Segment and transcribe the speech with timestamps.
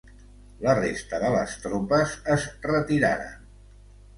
[0.67, 3.49] La resta de les tropes es retiraren.